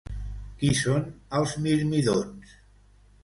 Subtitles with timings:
[0.61, 1.03] Qui són
[1.41, 2.57] els mirmídons?